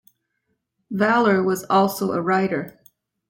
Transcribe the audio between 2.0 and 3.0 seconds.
a writer.